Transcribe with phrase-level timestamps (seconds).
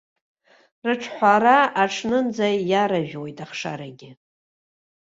[0.87, 4.11] Рыҿҳәара аҽнынӡа иаражәуеит ахшарагьы.